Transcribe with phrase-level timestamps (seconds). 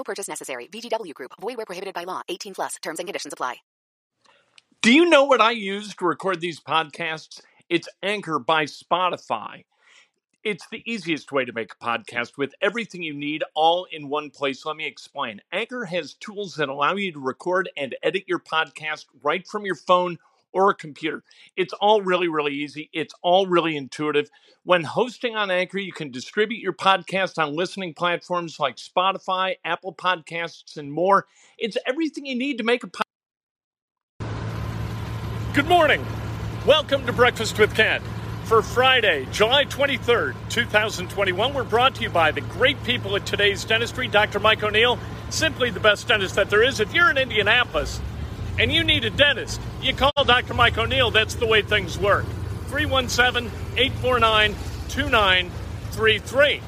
[0.00, 0.66] No purchase necessary.
[0.66, 1.32] VGW Group.
[1.38, 2.22] Void where prohibited by law.
[2.30, 2.76] 18 plus.
[2.80, 3.56] Terms and conditions apply.
[4.80, 7.42] Do you know what I use to record these podcasts?
[7.68, 9.64] It's Anchor by Spotify.
[10.42, 14.30] It's the easiest way to make a podcast with everything you need all in one
[14.30, 14.64] place.
[14.64, 15.42] Let me explain.
[15.52, 19.74] Anchor has tools that allow you to record and edit your podcast right from your
[19.74, 20.18] phone
[20.52, 21.22] or a computer.
[21.56, 22.90] It's all really, really easy.
[22.92, 24.30] It's all really intuitive.
[24.64, 29.94] When hosting on Anchor, you can distribute your podcast on listening platforms like Spotify, Apple
[29.94, 31.26] Podcasts, and more.
[31.58, 33.02] It's everything you need to make a podcast.
[35.54, 36.04] Good morning.
[36.66, 38.04] Welcome to Breakfast with Kent.
[38.44, 43.64] For Friday, July 23rd, 2021, we're brought to you by the great people at today's
[43.64, 44.40] dentistry, Dr.
[44.40, 44.98] Mike O'Neill,
[45.30, 46.80] simply the best dentist that there is.
[46.80, 48.00] If you're in Indianapolis,
[48.60, 50.52] and you need a dentist, you call Dr.
[50.52, 51.10] Mike O'Neill.
[51.10, 52.26] That's the way things work.
[52.66, 54.54] 317 849
[54.90, 56.60] 2933.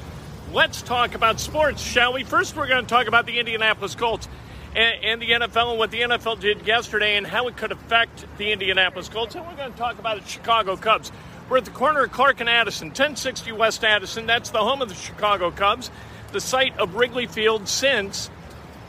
[0.51, 2.23] Let's talk about sports, shall we?
[2.23, 4.27] First, we're going to talk about the Indianapolis Colts
[4.75, 8.25] and, and, the NFL and what the NFL did yesterday and how it could affect
[8.39, 9.35] the Indianapolis Colts.
[9.35, 11.11] And we're going to talk about the Chicago Cubs.
[11.47, 14.25] We're at the corner of Clark and Addison, 1060 West Addison.
[14.25, 15.91] That's the home of the Chicago Cubs,
[16.31, 18.31] the site of Wrigley Field since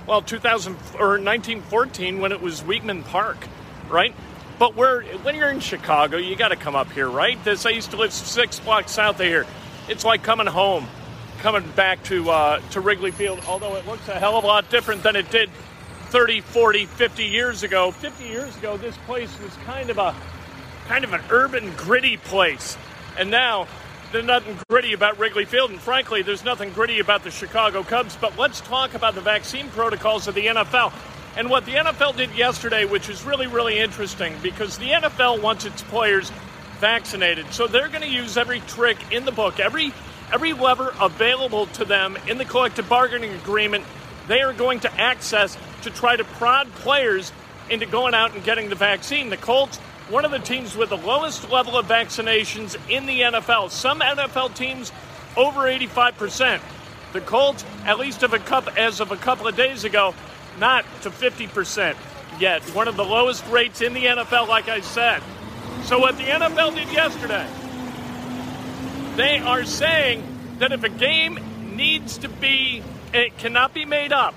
[0.06, 3.48] well, 2000 or 1914 when it was Weeghman Park,
[3.88, 4.14] right?
[4.58, 7.42] But where when you're in Chicago, you got to come up here, right?
[7.44, 9.46] This I used to live six blocks south of here.
[9.88, 10.86] It's like coming home,
[11.40, 13.40] coming back to uh, to Wrigley Field.
[13.48, 15.50] Although it looks a hell of a lot different than it did
[16.10, 17.90] 30, 40, 50 years ago.
[17.90, 20.14] 50 years ago, this place was kind of a
[20.86, 22.76] kind of an urban, gritty place,
[23.18, 23.66] and now
[24.14, 28.16] there's nothing gritty about Wrigley Field, and frankly, there's nothing gritty about the Chicago Cubs.
[28.16, 30.92] But let's talk about the vaccine protocols of the NFL
[31.36, 35.64] and what the NFL did yesterday, which is really, really interesting because the NFL wants
[35.64, 36.30] its players
[36.78, 37.52] vaccinated.
[37.52, 39.92] So they're going to use every trick in the book, every
[40.32, 43.84] every lever available to them in the collective bargaining agreement.
[44.28, 47.32] They are going to access to try to prod players
[47.68, 49.28] into going out and getting the vaccine.
[49.28, 53.70] The Colts one of the teams with the lowest level of vaccinations in the NFL.
[53.70, 54.92] Some NFL teams
[55.36, 56.60] over 85%.
[57.12, 60.14] The Colts, at least of a cup as of a couple of days ago,
[60.58, 61.96] not to 50%
[62.38, 62.62] yet.
[62.74, 65.22] One of the lowest rates in the NFL, like I said.
[65.84, 67.46] So what the NFL did yesterday,
[69.16, 70.22] they are saying
[70.58, 71.38] that if a game
[71.76, 72.82] needs to be,
[73.12, 74.34] it cannot be made up,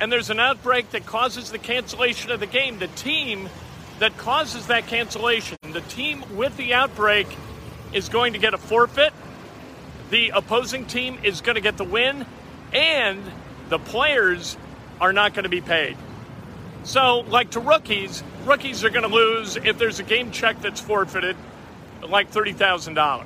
[0.00, 3.48] and there's an outbreak that causes the cancellation of the game, the team
[3.98, 5.56] that causes that cancellation.
[5.72, 7.26] The team with the outbreak
[7.92, 9.12] is going to get a forfeit.
[10.10, 12.26] The opposing team is going to get the win,
[12.72, 13.22] and
[13.68, 14.56] the players
[15.00, 15.96] are not going to be paid.
[16.84, 20.80] So, like to rookies, rookies are going to lose if there's a game check that's
[20.80, 21.36] forfeited,
[22.06, 23.24] like $30,000.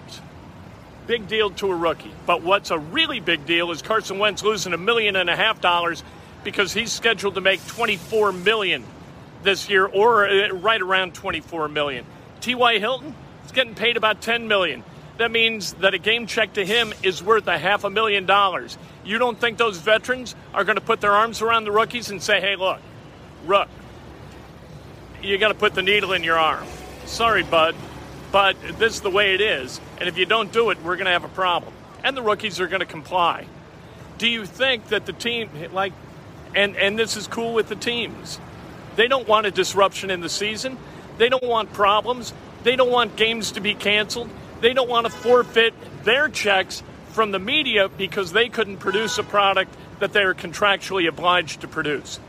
[1.07, 2.13] Big deal to a rookie.
[2.25, 5.61] But what's a really big deal is Carson Wentz losing a million and a half
[5.61, 6.03] dollars
[6.45, 8.85] because he's scheduled to make 24 million
[9.43, 12.05] this year, or uh, right around 24 million.
[12.41, 12.79] T.Y.
[12.79, 13.15] Hilton
[13.45, 14.83] is getting paid about 10 million.
[15.19, 18.79] That means that a game check to him is worth a half a million dollars.
[19.05, 22.23] You don't think those veterans are going to put their arms around the rookies and
[22.23, 22.81] say, "Hey, look,
[23.45, 23.69] Rook,
[25.23, 26.67] you got to put the needle in your arm."
[27.05, 27.75] Sorry, bud,
[28.33, 31.05] but this is the way it is, and if you don't do it, we're going
[31.05, 31.75] to have a problem.
[32.03, 33.47] And the rookies are going to comply.
[34.17, 35.93] Do you think that the team, like,
[36.55, 38.41] and and this is cool with the teams?
[38.97, 40.77] They don't want a disruption in the season.
[41.19, 42.33] They don't want problems.
[42.63, 44.29] They don't want games to be canceled.
[44.61, 49.23] They don't want to forfeit their checks from the media because they couldn't produce a
[49.23, 52.21] product that they're contractually obliged to produce.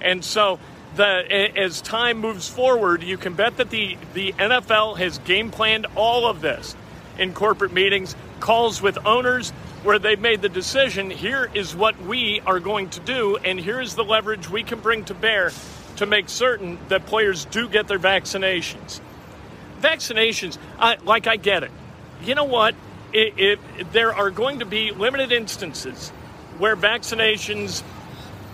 [0.00, 0.58] And so,
[0.96, 5.86] the, as time moves forward, you can bet that the, the NFL has game planned
[5.94, 6.74] all of this
[7.18, 8.16] in corporate meetings.
[8.40, 9.50] calls with owners
[9.82, 13.94] where they've made the decision here is what we are going to do, and here's
[13.94, 15.50] the leverage we can bring to bear
[15.98, 19.00] to make certain that players do get their vaccinations.
[19.80, 21.70] Vaccinations, I, like I get it.
[22.22, 22.74] You know what?
[23.12, 26.10] It, it, there are going to be limited instances
[26.58, 27.82] where vaccinations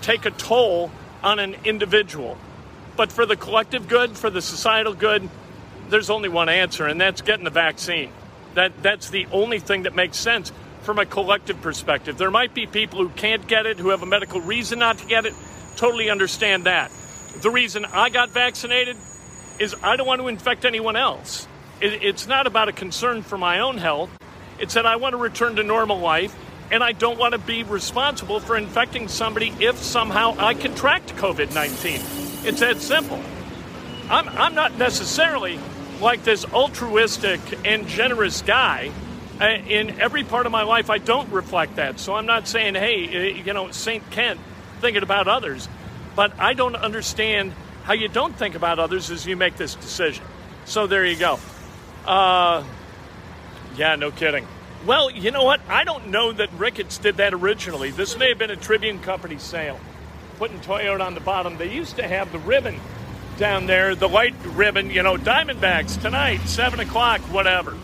[0.01, 0.91] take a toll
[1.23, 2.39] on an individual.
[2.97, 5.29] But for the collective good, for the societal good,
[5.89, 8.11] there's only one answer, and that's getting the vaccine.
[8.55, 10.53] That, that's the only thing that makes sense
[10.83, 12.17] from a collective perspective.
[12.17, 15.07] There might be people who can't get it, who have a medical reason not to
[15.07, 15.35] get it.
[15.77, 16.91] Totally understand that.
[17.41, 18.97] The reason I got vaccinated
[19.59, 21.47] is I don't want to infect anyone else.
[21.81, 24.11] It, it's not about a concern for my own health.
[24.59, 26.35] It's that I want to return to normal life
[26.71, 31.55] and I don't want to be responsible for infecting somebody if somehow I contract COVID
[31.55, 32.01] 19.
[32.47, 33.21] It's that simple.
[34.09, 35.59] I'm, I'm not necessarily
[36.01, 38.93] like this altruistic and generous guy.
[39.41, 41.99] Uh, in every part of my life, I don't reflect that.
[41.99, 44.09] So I'm not saying, hey, uh, you know, St.
[44.13, 44.39] Kent
[44.81, 45.69] thinking about others.
[46.15, 47.53] But I don't understand
[47.85, 50.25] how you don't think about others as you make this decision.
[50.65, 51.39] So there you go.
[52.07, 52.65] Uh,
[53.77, 54.47] yeah, no kidding.
[54.87, 55.61] Well, you know what?
[55.69, 57.91] I don't know that Ricketts did that originally.
[57.91, 59.81] This may have been a Tribune Company sale,
[60.39, 61.57] putting Toyota on the bottom.
[61.57, 62.79] They used to have the ribbon
[63.39, 67.77] down there, the white ribbon, you know, Diamondbacks tonight, seven o'clock, whatever.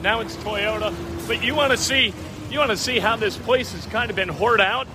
[0.00, 0.94] Now it's Toyota.
[1.28, 2.14] But you want to see,
[2.50, 4.88] you want to see how this place has kind of been hoarded out.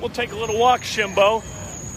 [0.00, 1.42] We'll take a little walk, Shimbo,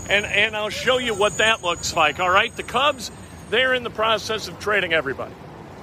[0.09, 2.19] and and I'll show you what that looks like.
[2.19, 3.11] All right, the Cubs,
[3.49, 5.33] they're in the process of trading everybody.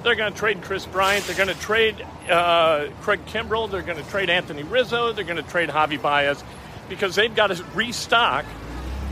[0.02, 1.26] They're going to trade Kris Bryant.
[1.26, 3.70] They're going to trade uh, Craig Kimbrel.
[3.70, 5.12] They're going to trade Anthony Rizzo.
[5.12, 6.42] They're going to trade Javi Baez
[6.88, 8.44] because they've got to restock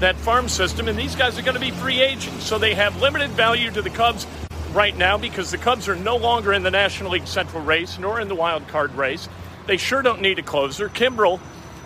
[0.00, 2.44] that farm system, and these guys are going to be free agents.
[2.44, 4.26] So they have limited value to the Cubs
[4.72, 8.20] right now because the Cubs are no longer in the National League Central race nor
[8.20, 9.28] in the wild card race.
[9.66, 10.88] They sure don't need a closer.
[10.88, 11.38] Kimbrel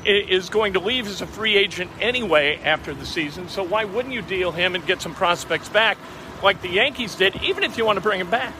[0.06, 4.14] is going to leave as a free agent anyway after the season, so why wouldn't
[4.14, 5.98] you deal him and get some prospects back
[6.42, 8.54] like the Yankees did, even if you want to bring him back?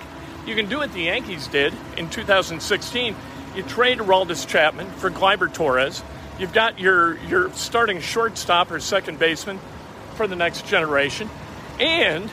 [0.47, 3.17] You can do what the Yankees did in 2016.
[3.55, 6.03] You trade Aroldis Chapman for Gleyber Torres
[6.39, 9.61] You've got your, your starting shortstop or second baseman
[10.17, 11.31] for the next generation,
[11.79, 12.29] and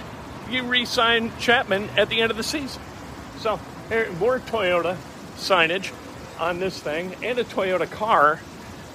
[0.49, 2.81] you re sign Chapman at the end of the season.
[3.39, 3.59] So,
[3.91, 4.97] eh, more Toyota
[5.37, 5.93] signage
[6.39, 8.39] on this thing and a Toyota car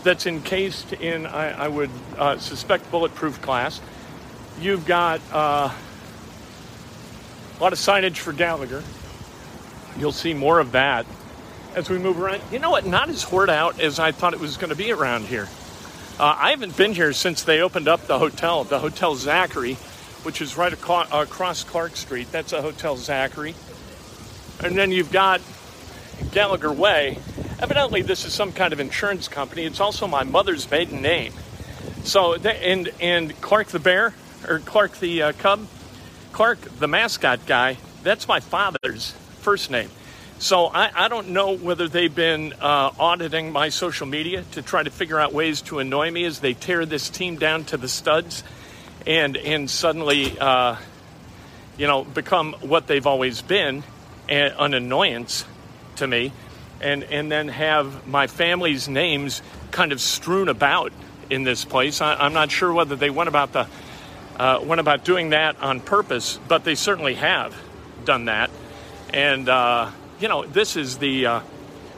[0.07, 3.81] that's encased in, I, I would uh, suspect, bulletproof glass.
[4.61, 5.75] You've got uh,
[7.59, 8.83] a lot of signage for Gallagher.
[9.99, 11.05] You'll see more of that
[11.75, 12.41] as we move around.
[12.51, 12.87] You know what?
[12.87, 15.49] Not as hoard out as I thought it was going to be around here.
[16.19, 19.75] Uh, I haven't been here since they opened up the hotel, the Hotel Zachary,
[20.23, 22.31] which is right across Clark Street.
[22.33, 23.55] That's a Hotel Zachary.
[24.63, 25.43] And then you've got
[26.33, 27.19] Gallagher Way.
[27.59, 29.65] Evidently, this is some kind of insurance company.
[29.65, 31.33] It's also my mother's maiden name.
[32.05, 34.13] So, and and Clark the bear
[34.47, 35.67] or Clark the uh, cub,
[36.33, 37.79] Clark the mascot guy.
[38.03, 39.89] That's my father's first name.
[40.39, 44.83] So I, I, don't know whether they've been uh, auditing my social media to try
[44.83, 47.89] to figure out ways to annoy me as they tear this team down to the
[47.89, 48.45] studs,
[49.07, 50.77] and and suddenly, uh,
[51.79, 53.83] you know, become what they've always been,
[54.29, 55.47] an annoyance
[55.97, 56.33] to me,
[56.81, 60.93] and and then have my family's names kind of strewn about
[61.31, 62.01] in this place.
[62.01, 63.67] I, am not sure whether they went about the
[64.37, 67.55] uh, went about doing that on purpose, but they certainly have
[68.05, 68.51] done that,
[69.13, 69.91] and uh,
[70.21, 71.41] you know, this is the uh,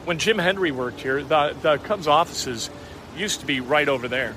[0.05, 2.69] when Jim Hendry worked here, the the Cubs offices
[3.15, 4.35] used to be right over there.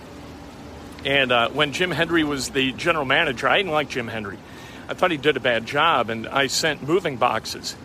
[1.04, 4.38] And uh, when Jim Hendry was the general manager, I didn't like Jim Hendry.
[4.88, 7.76] I thought he did a bad job, and I sent moving boxes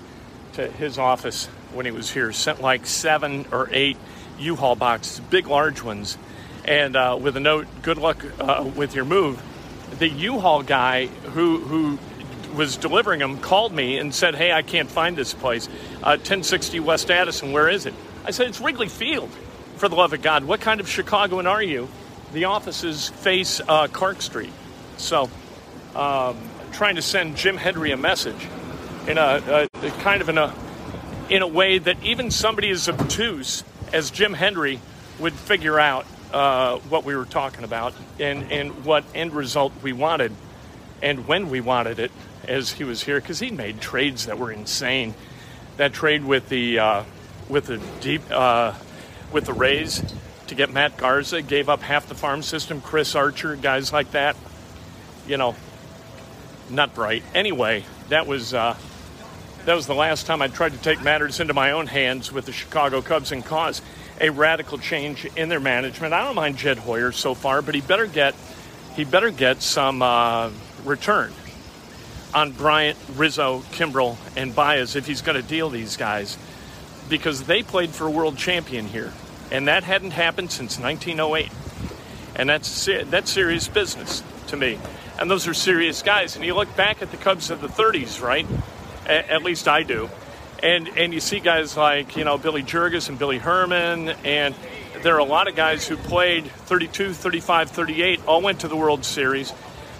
[0.53, 2.31] to his office when he was here.
[2.31, 3.97] Sent like seven or eight
[4.39, 6.17] U-Haul boxes, big, large ones,
[6.65, 9.41] and uh, with a note, "Good luck uh, with your move."
[9.99, 11.99] The U-Haul guy who who
[12.57, 15.67] was delivering them called me and said, Hey, I can't find this place.
[15.97, 17.93] Uh, 1060 West Addison, where is it?
[18.25, 19.29] I said, It's Wrigley Field.
[19.77, 21.87] For the love of God, what kind of Chicagoan are you?
[22.33, 24.51] The offices face uh, Clark Street.
[24.97, 25.29] So,
[25.95, 26.35] um,
[26.71, 28.47] trying to send Jim Hendry a message
[29.07, 30.47] in a, a, kind of in a
[31.29, 34.79] in a way that even somebody as obtuse as Jim Hendry
[35.19, 39.93] would figure out uh, what we were talking about and, and what end result we
[39.93, 40.31] wanted
[41.01, 42.11] and when we wanted it
[42.47, 45.13] as he was here because he made trades that were insane.
[45.77, 47.03] That trade with the uh,
[47.49, 48.73] with the deep uh,
[49.31, 50.01] with the Rays
[50.47, 52.81] to get Matt Garza gave up half the farm system.
[52.81, 54.35] Chris Archer, guys like that,
[55.27, 55.55] you know,
[56.69, 57.23] not bright.
[57.35, 58.75] Anyway, that was uh,
[59.67, 62.45] That was the last time I tried to take matters into my own hands with
[62.45, 63.81] the Chicago Cubs and cause
[64.21, 66.13] a radical change in their management.
[66.13, 68.33] I don't mind Jed Hoyer so far, but he better get
[68.95, 70.51] he better get some uh,
[70.85, 71.33] return
[72.33, 76.37] on Bryant, Rizzo, Kimbrel, and Baez if he's going to deal these guys
[77.09, 79.11] because they played for a world champion here,
[79.51, 81.51] and that hadn't happened since 1908,
[82.37, 84.79] and that's that's serious business to me.
[85.19, 86.37] And those are serious guys.
[86.37, 88.47] And you look back at the Cubs of the 30s, right?
[89.07, 90.09] At least I do.
[90.61, 94.53] And and you see guys like you know Billy Jurges and Billy Herman, and
[95.01, 98.75] there are a lot of guys who played 32, 35, 38, all went to the
[98.75, 99.53] World Series,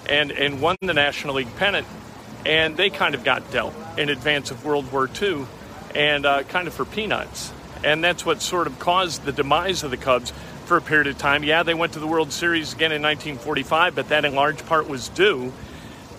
[0.10, 1.88] and and won the National League pennant,
[2.46, 5.46] and they kind of got dealt in advance of World War II,
[5.96, 9.92] and uh, kind of for peanuts, and that's what sort of caused the demise of
[9.92, 10.34] the Cubs
[10.66, 11.46] for a period of time.
[11.46, 14.90] Yeah, they went to the World Series again in 1945, but that in large part
[14.90, 15.54] was due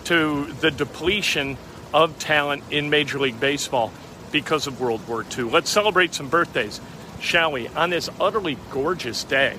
[0.05, 1.57] to the depletion
[1.93, 3.91] of talent in Major League Baseball
[4.31, 5.45] because of World War II.
[5.45, 6.79] Let's celebrate some birthdays,
[7.19, 9.57] shall we, on this utterly gorgeous day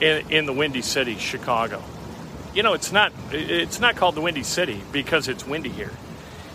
[0.00, 1.82] in, in the Windy City, Chicago.
[2.54, 5.90] You know, it's not it's not called the Windy City because it's windy here.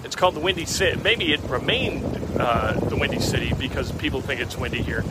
[0.06, 0.98] It's called the Windy City.
[1.02, 2.06] Maybe it remained
[2.40, 5.04] uh, the Windy City because people think it's windy here,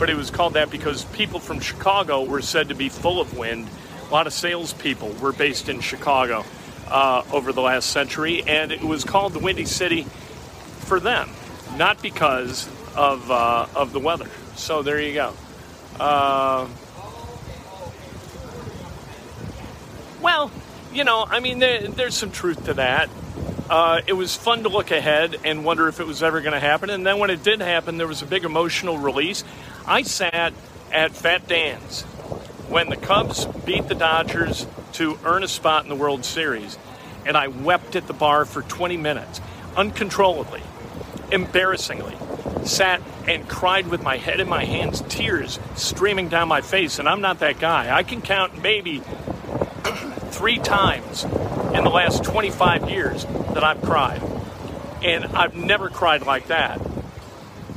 [0.00, 3.38] but it was called that because people from Chicago were said to be full of
[3.38, 3.68] wind.
[4.08, 6.44] A lot of salespeople were based in Chicago
[6.92, 10.04] uh, over the last century, and it was called the Windy City
[10.80, 11.28] for them
[11.76, 14.28] not because of uh, of the weather.
[14.56, 15.34] So there you go.
[15.98, 16.68] Uh,
[20.20, 20.50] well,
[20.92, 23.08] you know, I mean, there, there's some truth to that.
[23.70, 26.60] Uh, it was fun to look ahead and wonder if it was ever going to
[26.60, 26.90] happen.
[26.90, 29.44] And then when it did happen, there was a big emotional release.
[29.86, 30.52] I sat
[30.92, 32.02] at Fat Dan's
[32.68, 36.78] when the Cubs beat the Dodgers to earn a spot in the World Series,
[37.26, 39.40] and I wept at the bar for 20 minutes
[39.76, 40.62] uncontrollably
[41.32, 42.16] embarrassingly,
[42.64, 46.98] sat and cried with my head in my hands, tears streaming down my face.
[46.98, 47.94] And I'm not that guy.
[47.94, 48.98] I can count maybe
[50.30, 54.22] three times in the last 25 years that I've cried.
[55.02, 56.80] And I've never cried like that,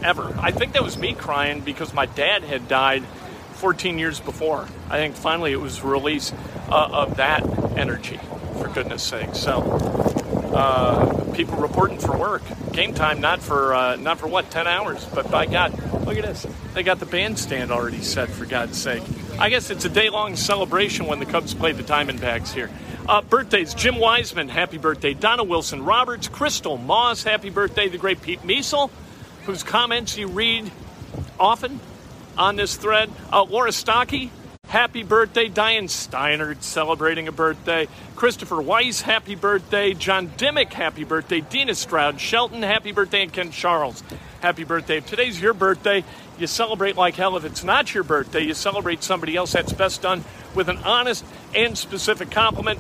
[0.03, 0.35] ever.
[0.39, 3.03] I think that was me crying because my dad had died
[3.65, 4.67] 14 years before.
[4.91, 6.31] I think finally it was release
[6.69, 7.41] uh, of that
[7.75, 8.19] energy,
[8.59, 9.33] for goodness sake.
[9.33, 9.63] So,
[10.53, 12.43] uh, people reporting for work.
[12.73, 15.71] Game time, not for uh, not for what ten hours, but by God,
[16.05, 16.45] look at this.
[16.75, 18.29] They got the bandstand already set.
[18.29, 19.01] For God's sake,
[19.39, 22.69] I guess it's a day long celebration when the Cubs play the Diamondbacks here.
[23.09, 25.15] Uh, birthdays: Jim Wiseman, happy birthday.
[25.15, 27.87] Donna Wilson Roberts, Crystal Moss, happy birthday.
[27.89, 28.91] The great Pete Miesel,
[29.47, 30.71] whose comments you read
[31.39, 31.79] often
[32.37, 33.09] on this thread.
[33.31, 34.31] Uh, Laura Stocky,
[34.67, 37.87] Happy birthday, Diane Steiner, celebrating a birthday.
[38.15, 39.93] Christopher Weiss, happy birthday.
[39.93, 41.41] John Dimmick, happy birthday.
[41.41, 43.21] Dina Stroud, Shelton, happy birthday.
[43.21, 44.03] And Ken Charles,
[44.41, 44.97] happy birthday.
[44.97, 46.03] If today's your birthday,
[46.39, 47.37] you celebrate like hell.
[47.37, 49.53] If it's not your birthday, you celebrate somebody else.
[49.53, 50.25] That's best done
[50.55, 51.23] with an honest
[51.53, 52.79] and specific compliment.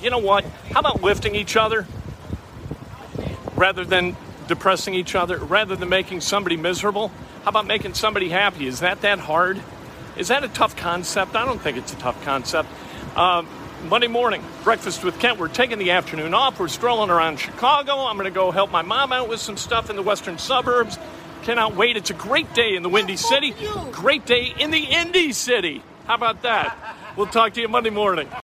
[0.00, 0.44] You know what?
[0.72, 1.86] How about lifting each other
[3.56, 4.16] rather than
[4.48, 7.08] depressing each other, rather than making somebody miserable?
[7.44, 8.66] How about making somebody happy?
[8.66, 9.60] Is that that hard?
[10.16, 11.36] Is that a tough concept?
[11.36, 12.68] I don't think it's a tough concept.
[13.16, 13.46] Um,
[13.88, 15.38] Monday morning, breakfast with Kent.
[15.38, 16.58] We're taking the afternoon off.
[16.58, 18.06] We're strolling around Chicago.
[18.06, 20.98] I'm going to go help my mom out with some stuff in the western suburbs.
[21.42, 21.96] Cannot wait.
[21.96, 23.54] It's a great day in the Windy City.
[23.92, 25.82] Great day in the Indy City.
[26.06, 26.76] How about that?
[27.16, 28.28] We'll talk to you Monday morning.